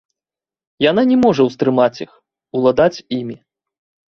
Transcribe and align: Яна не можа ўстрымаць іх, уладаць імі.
Яна 0.91 1.03
не 1.11 1.17
можа 1.25 1.45
ўстрымаць 1.49 2.01
іх, 2.07 2.11
уладаць 2.61 3.03
імі. 3.21 3.37